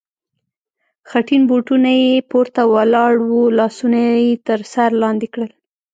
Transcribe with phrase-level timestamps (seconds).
[1.09, 5.51] خټین بوټونه یې پورته ولاړ و، لاسونه یې تر سر لاندې کړل.